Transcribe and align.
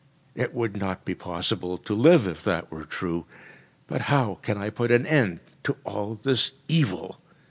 It 0.33 0.55
would 0.55 0.75
not 0.75 1.05
be 1.05 1.13
possible 1.13 1.77
to 1.77 1.93
live 1.93 2.25
if 2.25 2.43
that 2.43 2.71
were 2.71 2.85
true. 2.85 3.27
But 3.85 4.01
how 4.09 4.39
can 4.41 4.57
I 4.57 4.71
put 4.71 4.89
an 4.89 5.05
end, 5.05 5.41
to 5.63 5.77
all 5.83 6.19
this 6.23 6.53
evil? 6.67 7.19